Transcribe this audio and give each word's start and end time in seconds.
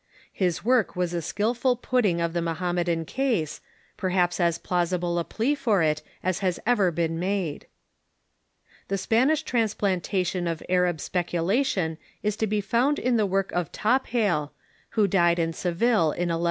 His 0.33 0.65
work 0.65 0.95
was 0.95 1.13
a 1.13 1.21
skilful 1.21 1.75
putting 1.75 2.21
of 2.21 2.33
the 2.33 2.39
Moham 2.41 2.73
medan 2.73 3.05
case, 3.05 3.61
jDerhaps 3.99 4.39
as 4.39 4.57
plausible 4.57 5.19
a 5.19 5.23
plea 5.23 5.53
for 5.53 5.83
it 5.83 6.01
as 6.23 6.39
has 6.39 6.59
ever 6.65 6.89
been 6.89 7.19
made. 7.19 7.67
The 8.87 8.97
Spanish 8.97 9.43
transplantation 9.43 10.47
of 10.47 10.63
Arab 10.67 11.01
speculation 11.01 11.99
is 12.23 12.35
to 12.37 12.47
be 12.47 12.61
found 12.61 12.97
in 12.97 13.17
the 13.17 13.27
work 13.27 13.51
of 13.51 13.71
Tophail, 13.71 14.49
who 14.97 15.07
died 15.07 15.37
in 15.37 15.53
Seville 15.53 16.13
in 16.13 16.29
1190. 16.29 16.39